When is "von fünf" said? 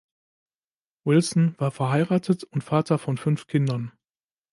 2.97-3.45